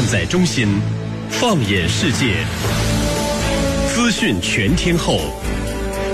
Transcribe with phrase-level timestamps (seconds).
[0.00, 0.66] 站在中心，
[1.28, 2.34] 放眼世界，
[3.86, 5.20] 资讯全天候，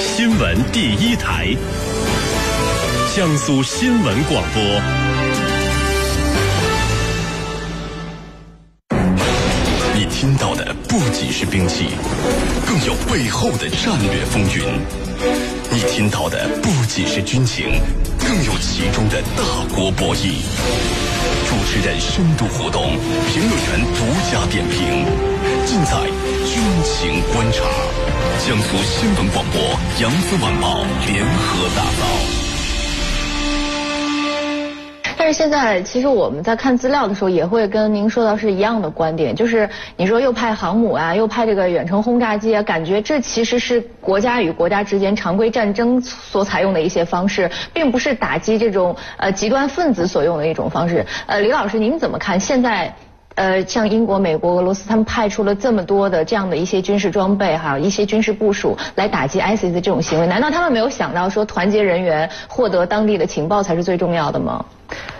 [0.00, 1.54] 新闻第一台，
[3.14, 4.60] 江苏新闻广播。
[9.94, 11.84] 你听到的不仅是兵器，
[12.66, 14.64] 更有背后的战略风云；
[15.70, 17.80] 你听到的不仅是军情，
[18.18, 20.42] 更有其中的大国博弈。
[21.48, 22.82] 主持人深度互动，
[23.28, 25.04] 评论员独家点评，
[25.64, 26.06] 尽在
[26.46, 27.64] 军情观察。
[28.46, 29.60] 江苏新闻广播、
[30.00, 32.45] 扬子晚报联合打造。
[35.26, 51.04] 但是现在，其实我们在看资料的时候，也会跟您说到是一样的观点，就是你说又派航母啊，又派这个远程轰炸机啊，感觉这其实是国家与国家之间常规战争所采用的一些方式，并不是打击这种呃极端分子所用的一种方式。
[51.26, 52.94] 呃，李老师，您怎么看现在？
[53.34, 64.64] 呃，像英国、美国、俄罗斯，他们派出了这么多的这样的一些军事装备，还有一些军事部署来打击 ISIS 的这种行为，难道他们没有想到说团结人员、获得当地的情报才是最重要的吗？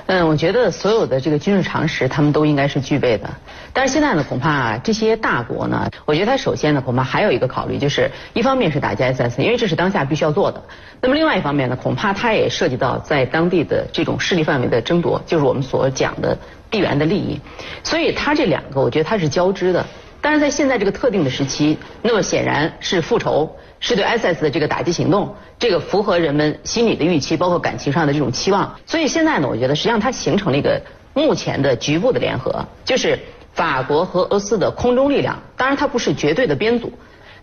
[0.07, 3.29] 嗯，我觉得所有的这个军事常识，他们都应该是具备的。
[3.73, 10.63] 但是现在呢，恐怕这些大国呢，我觉得他首先呢，恐怕还有一个考虑，就是一方面是打击 ISIS，因为这是当下必须要做的。
[11.01, 16.37] 那么另外一方面呢，恐怕它也涉及到在当地的这种势力范围的争夺，就是我们所讲的。
[16.69, 17.41] 地缘的利益，
[17.85, 19.87] 所以它这两个，我觉得它是交织的。
[20.27, 28.75] 但是在现在这个特定的时期，那么显然是复仇，是对 ISIS 的这个打击行动，这个符合人们心理的预期，包括感情上的这种期望。
[28.87, 30.83] 所以现在呢，我觉得实际上它形成了一个
[31.15, 33.17] 目前的局部的联合，就是
[33.53, 35.41] 法国和俄罗斯的空中力量。
[35.57, 36.93] 当然它不是绝对的编组。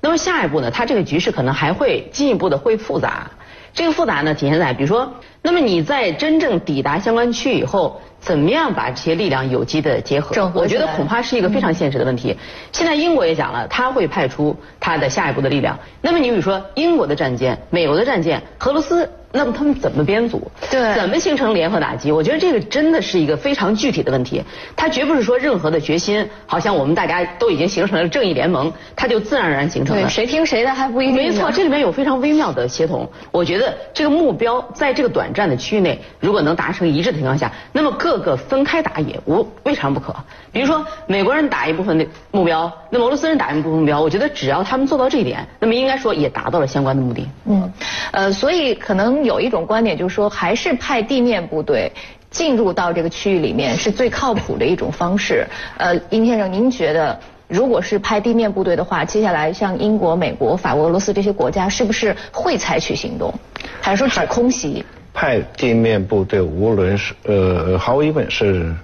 [0.01, 3.31] 那么下一步呢，它这个局势可能还会进一步的会复杂。
[3.73, 5.09] 这个复杂呢，体现在比如说，
[5.41, 8.01] 那么你在真正抵达相关区域以后。
[8.23, 10.51] 怎么样把这些力量有机的结合？
[10.55, 12.35] 我觉得恐怕是一个非常现实的问题。
[12.71, 15.77] 现在英国也讲了，他会派出他的下一步的力量。
[16.01, 19.09] 那么你比如说，英国的战舰、美国的战舰、俄罗斯。
[19.35, 20.39] 那么他们怎么编组？
[20.69, 22.11] 对，怎么形成联合打击？
[22.11, 24.43] 我觉得这个真的是一个非常具体的问题。
[24.75, 30.03] 它绝不是说任何的决心，好像我们大家都已经形成了正义联盟，它就自然而然形成了。
[30.03, 31.15] 对谁听谁的还不一定。
[31.15, 33.09] 没错，这里面有非常微妙的协同。
[33.31, 40.15] 我觉得这个目标在这个短暂的区域内，如果能达成一致的情况下，那么各各个分开打也无未尝不可。
[40.51, 47.27] 比如说美国人打一部分的目标，那么俄罗斯人打一部分目标，我觉得只要他们做到这一点，那么应该说也达到了相关的目的。
[47.45, 47.73] 嗯，
[48.11, 49.23] 呃，所以可能。
[49.23, 51.89] 有一种观点就是说，还是派地面部队
[52.29, 55.47] 进入到这个区域里面是最靠谱的一种方式。
[55.77, 63.33] 呃，殷先生，您觉得如果是派地面部队的话，接下来像英国、美国、法国、俄罗斯这些国家是不是会采取行动，
[63.79, 64.83] 还是说只空袭？
[65.13, 68.75] 派地面部队，无论是呃，毫无疑问是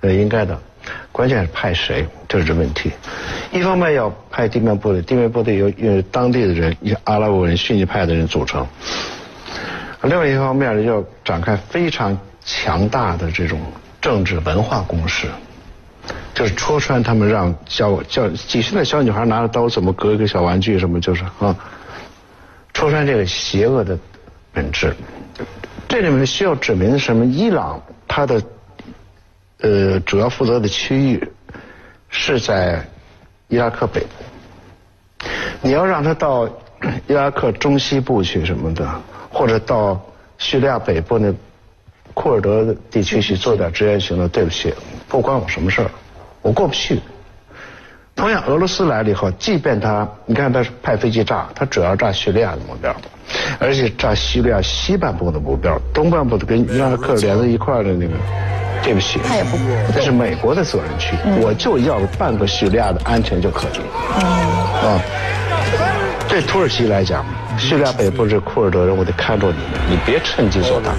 [0.00, 0.58] 呃应该的，
[1.10, 2.90] 关键是派谁，这是问题。
[3.50, 8.66] 一方面要派地面部队，地面部队由由当地的人，阿拉伯人、逊尼派的人组成。
[10.02, 13.60] 另外一方面呢，要展开非常强大的这种
[14.00, 15.26] 政治文化攻势，
[16.32, 21.56] 就是戳穿他们，让小叫几岁的小女孩拿着刀怎么割一个小玩具什么，就是啊，
[22.72, 23.98] 戳穿这个邪恶的
[24.52, 24.94] 本质。
[25.92, 27.22] 这里面需要指明的什么？
[27.26, 28.42] 伊朗它的
[29.58, 31.22] 呃主要负责的区域
[32.08, 32.82] 是在
[33.48, 35.26] 伊拉克北部，
[35.60, 36.48] 你要让他到
[37.06, 39.02] 伊拉克中西部去什么的。
[39.28, 40.00] 或者到
[40.38, 41.30] 叙利亚北部那
[42.14, 44.72] 库尔德地区去做点支援行动，对不起，
[45.08, 45.90] 不关我什么事儿，
[46.40, 47.00] 我过不去。
[48.22, 52.94] 同样，俄罗斯来了以后，即便他，你看他是派飞机炸，他主要炸叙利亚的目标，
[53.58, 58.14] 而且炸叙利亚西半部的目标，东半部的跟伊拉克连在一块的那个，
[58.80, 59.58] 对不起，他也不，
[59.92, 63.80] 这是美国的责任区，我就要半个叙利亚的安全就可以。
[64.22, 65.02] 啊，
[66.28, 67.24] 对土耳其来讲。
[67.58, 70.94] 叙利亚北部是库尔德人，我得看着你们，你别趁机做大。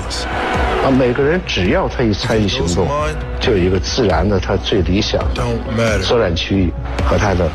[0.83, 2.85] 啊，每个人只要他一参与行动，
[3.39, 6.73] 就有一个自然的他最理想的作战区域
[7.05, 7.47] 和他的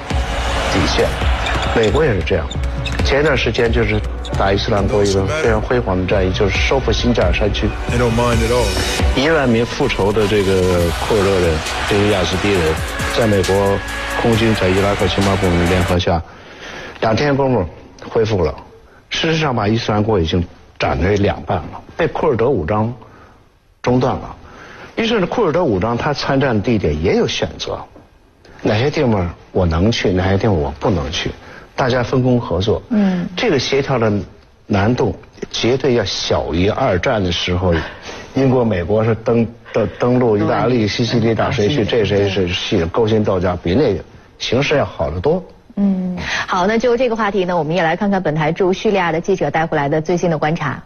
[0.73, 1.06] 底线。
[1.76, 2.47] 美国也是这样。
[3.05, 4.00] 前一段时间就是
[4.38, 7.69] 打伊斯兰国一个非常辉煌的战役，就是收复新加尔山区。
[9.14, 10.52] 一万名复仇的这个
[11.06, 11.55] 库尔德人，
[11.87, 12.62] 这些亚兹迪人，
[13.14, 13.79] 在美国
[14.23, 16.20] 空军在伊拉克情报部门联合下，
[17.00, 17.67] 两天功夫
[18.08, 18.55] 恢复了。
[19.11, 20.43] 事实上，把伊斯兰国已经
[20.79, 22.91] 斩为两半了，被库尔德武装
[23.88, 24.37] 中断了。
[24.96, 27.79] 于是呢，库尔德武装他参战地点也有选择，
[28.61, 31.31] 哪些地方我能去，哪些地方我不能去，
[31.75, 32.82] 大家分工合作。
[32.90, 34.12] 嗯，这个协调的
[34.67, 35.17] 难度
[35.50, 37.73] 绝对要小于二战的时候
[38.35, 44.05] 英国、美国是登登登陆意大利、西西里打谁去，这谁是去勾心斗角，比那个
[44.38, 45.43] 形势要好得多。
[45.76, 46.19] 嗯，
[46.49, 50.82] 好，那就这个话题呢，我们也来看看本台驻叙利亚的记者带回来的最新的观察。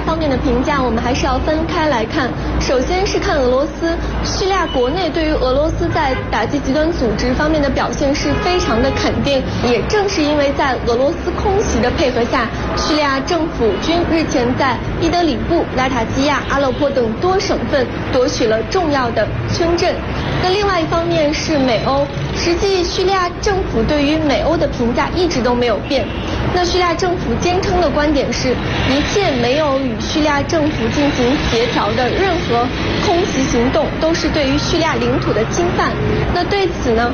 [0.00, 2.30] 方面的评价，我们还是要分开来看。
[2.60, 9.42] 首先是看俄罗斯，叙利亚国内对于俄罗斯在打击极端组织方面的表现是非常的肯定。
[9.66, 19.94] 也正是因为在俄罗斯空袭的配合下，叙利亚政府军日前在伊德里布、拉塔基亚、阿勒颇等多省份夺取了重要的村镇。
[20.42, 26.06] 那另外一方面是美欧，实际叙利亚政府对于美欧的评价一直都没有变。
[26.54, 28.50] 那叙利亚政府坚称的观点是，
[28.90, 32.66] 一切没有与叙利亚政府进行协调的任何
[33.06, 35.90] 空袭行动，都是对于叙利亚领土的侵犯。
[36.34, 37.12] 那对此呢，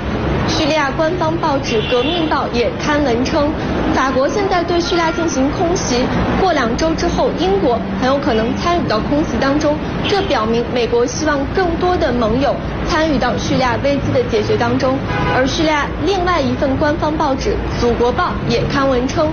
[0.49, 3.51] 叙利亚官方报纸《革命报》也刊文称，
[3.95, 5.97] 法国现在对叙利亚进行空袭，
[6.41, 9.77] 过两周之后，英国很有可能参与到空袭当中。
[10.09, 12.55] 这表明美国希望更多的盟友
[12.89, 14.99] 参与到叙利亚危机的解决当中。
[15.35, 19.29] 而叙利亚另外一份官方报纸《祖国报》也刊文称。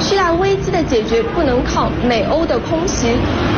[0.00, 3.08] 叙利亚危机的解决不能靠美欧的空袭，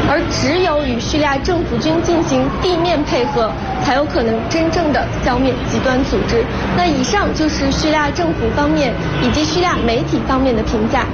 [0.09, 3.53] 而只有与叙利亚政府军进行地面配合，
[3.85, 6.43] 才有可能真正的消灭极端组织。
[6.79, 11.05] 那以上就是叙利亚政府方面以及叙利亚媒体方面的评价。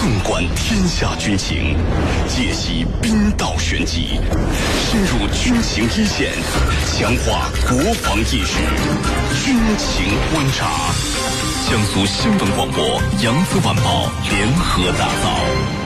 [0.00, 1.76] 纵观天下军情，
[2.26, 4.18] 解析兵道玄机，
[4.90, 6.32] 深入军情一线，
[6.86, 8.56] 强化国防意识，
[9.44, 10.90] 军情观察。
[11.68, 12.82] 江苏新闻广播、
[13.22, 15.79] 扬子晚报联合打造。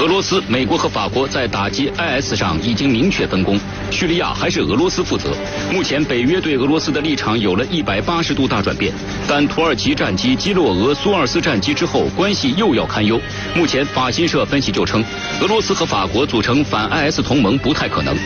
[0.00, 3.60] 俄罗斯、美国和法国在打击 IS 上已经明确分工，
[3.90, 5.36] 叙利亚还是俄罗斯负责。
[5.70, 8.94] 目前北约对俄罗斯的立场有了一百八十度大转变，
[9.28, 13.20] 但土耳其战机击落俄苏二斯战机之后，关系又要堪忧。
[13.54, 15.04] 目前法新社分析就称，
[15.42, 18.16] 俄罗斯和法国组成反 IS 同盟不太可能。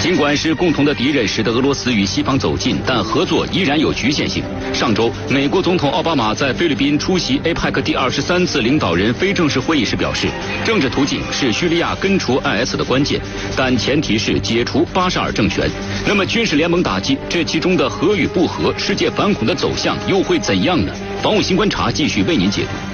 [0.00, 4.42] 尽管是共同的敌人，使得俄罗斯与西方走近，但合作依然有局限性。
[4.74, 10.26] 上周，美国总统奥巴马在菲律宾出席 APEC 第二十三次领导人非正式会议时表示，
[10.64, 11.19] 政治途径。
[11.30, 13.20] 是叙利亚根除 IS 的关键，
[13.56, 15.68] 但前提是解除巴沙尔政权。
[16.06, 20.92] 那么军事联盟打击这其中的和与不和，世界反恐的走向又会怎样呢？
[21.22, 22.89] 防务新观察继续为您解读。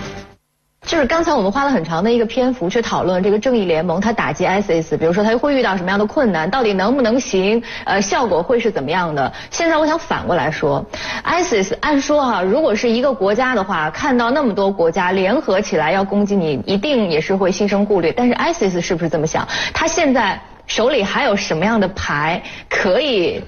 [0.87, 9.31] 就是刚才我们花了很长的一个篇幅去讨论这个正义联盟它打击 ISIS，比如说它会遇到什么样的困难，到底能不能行，呃，效果会是怎么样的？
[9.51, 10.87] 现在我想反过来说
[11.25, 18.15] ，ISIS 按说哈，如果是一个国家的话，看到那么多国家联合起来要攻击你，一定也是会心生顾虑。
[18.17, 19.47] 但是 ISIS 是不是这么想？
[19.75, 23.43] 他现在手里还有什么样的牌可以？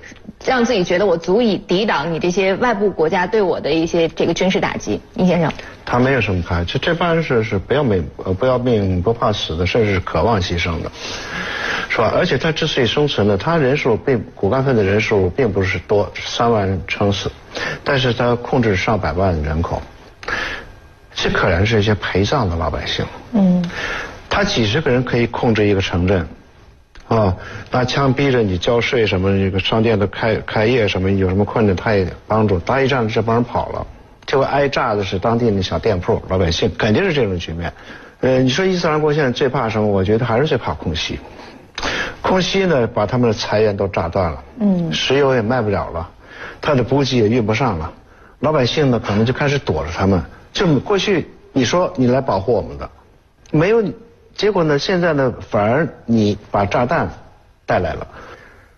[0.49, 5.53] 让自己觉得我足以抵挡你这些外部国家对我的一些这个军事打击，殷先生。
[5.85, 10.91] 他没有什么怕，这这帮人是是不要命呃不要命不怕死的，甚至是渴望牺牲的，
[11.91, 12.11] 是吧？
[12.17, 17.31] 而且他之所以生存呢，他人数并骨干分子人数并不是多，三万人撑死，
[17.85, 19.83] 但是他控制上百万人口，
[21.15, 23.05] 这可能是一些陪葬的老百姓。
[23.33, 23.62] 嗯。
[24.31, 26.27] 他几十个人可以控制一个城镇。
[27.09, 27.35] 啊，
[27.71, 32.59] 拿枪逼着你交税什么，这个商店都开开业什么，有什么困难他也帮助。
[32.59, 33.87] 打一仗这帮人跑了，
[34.27, 37.73] 就挨炸的是当地的小店铺老百姓，肯定是这种局面。
[38.21, 39.89] 呃，你说伊斯兰国现在最怕什么？
[39.89, 41.19] 我觉得还是最怕空袭。
[42.21, 46.11] 空袭呢，把他们的财源都炸断了，嗯，石油也卖不了了，
[46.61, 47.91] 他的补给也运不上了，
[48.41, 50.23] 老百姓呢可能就开始躲着他们。
[50.53, 52.91] 就过去你说你来保护我们的，
[53.50, 53.95] 没有你。
[54.38, 54.78] 结果呢？
[54.78, 57.11] 现在呢，反而你把炸弹
[57.66, 58.07] 带来了。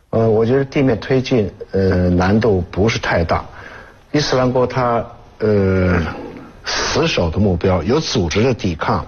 [0.08, 3.44] 呃，我觉得地面推进呃难度不是太大。
[4.10, 5.04] 伊斯兰国它
[5.40, 6.00] 呃
[6.64, 9.06] 死守的目标有组织的抵抗，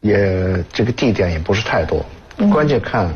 [0.00, 2.04] 也这个地点也不是太多。
[2.52, 3.08] 关键看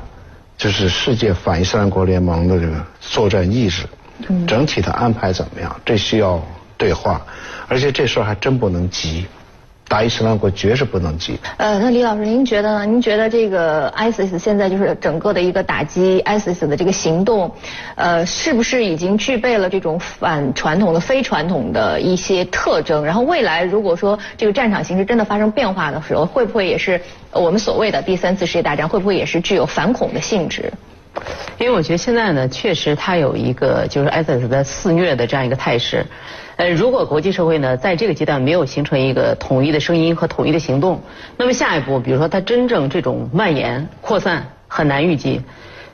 [0.56, 3.84] 就是世界反伊斯兰国联盟的这个作战意志，
[4.46, 5.74] 整体的安排怎么样？
[5.84, 6.40] 这需要
[6.76, 7.20] 对话，
[7.66, 9.26] 而且这事儿还真不能急。
[9.88, 11.38] 打伊斯兰国绝是不能急。
[11.56, 12.86] 呃，那李老师，您觉得呢？
[12.86, 17.50] 您觉得这个 ISIS 现在就是整个的一个打击 ISIS 的这个行动，
[17.94, 23.04] 呃，是不是已经具备了这种反传统的、非传统的一些特征？
[23.04, 27.00] 然后未来如果说这个战场形势真的发生变化的时候，会不会也是
[27.32, 28.86] 我们所谓的第三次世界大战？
[28.86, 30.70] 会不会也是具有反恐的性质？
[31.58, 36.04] 因为我觉得现在呢，确实它有一个就是 ISIS 的肆虐的这样一个态势。
[36.56, 41.00] 呃，如果国际社会呢，在这个阶段没有形成一个统一的声音和统一的行动，
[41.36, 45.40] 那么下一步，比如说它真正这种蔓延扩散很难预计。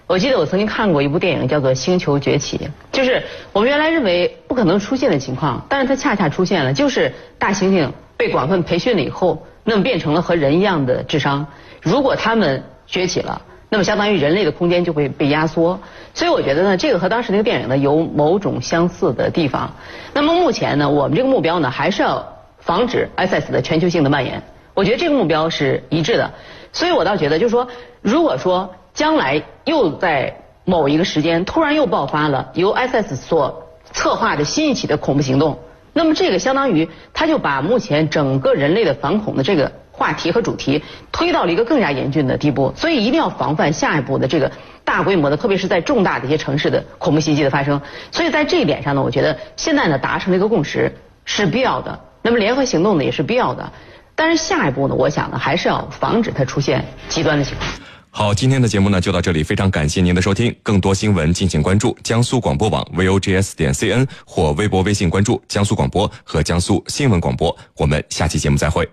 [0.07, 2.59] 我记得我曾经看过一部电影，叫做《星球崛起》，
[2.93, 11.47] 就是我们原来认为不可能出现的情况，但是它恰恰出现了，就是大猩猩被广泛培训了以后，那么变成了和人一样的智商。
[11.81, 13.41] 如果他们崛起了，
[13.75, 15.77] 那么相当于人类的空间就会被压缩。
[16.15, 19.69] 所以我觉得呢，这个和当时那个电影呢有某种相似的地方。
[20.13, 22.25] 那么目前呢，我们这个目标呢还是要
[22.61, 24.41] 防止 SS 的全球性的蔓延。
[24.75, 26.31] 我觉得这个目标是一致的。
[26.73, 27.67] 所以我倒觉得，就是说，
[28.01, 30.33] 如果说将来又在
[30.65, 35.59] 某一个时间突然又爆发了由 SS 所策划的新一起的恐怖行动，
[35.93, 40.83] 那么这个相当于他就把目前整个人类的反恐的这个话题和主题
[41.13, 44.51] 推到了一个更加严峻的地步，所以一定要防范下一步的这个
[44.83, 47.81] 大规模的，特别是在重大的一些城市的恐怖袭击的发生。
[48.11, 50.93] 所以在这一点上呢，我觉得现在呢达成了一个共识
[51.25, 53.73] 是必要的，那么联合行动呢也是必要的。
[54.17, 57.69] 但是下一步呢，我想呢还是要防止它出现极端的情况。
[58.11, 60.55] 好，今天的节目呢就到这里，非常感谢您的收听。
[60.63, 67.57] 更多新闻敬请关注江苏广播网 vogs 点 cn 或微博、微信关注江苏广播和江苏新闻广播。
[67.77, 68.89] 我们下期节目再会。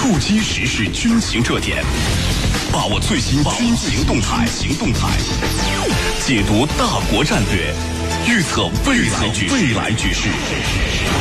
[0.00, 1.84] 触击时事军情热点，
[2.72, 5.10] 把握最新军情动态，行动态，
[6.24, 7.74] 解读大国战略，
[8.26, 10.30] 预测未来局未来局势。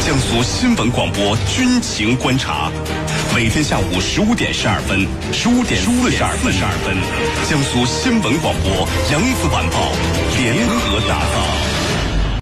[0.07, 2.71] 江苏新闻广播军情观察，
[3.35, 6.95] 每天下午十五点十二分，十五点四十二分，十二分，
[7.49, 9.91] 江苏新闻广播扬子晚报
[10.37, 11.78] 联合打造。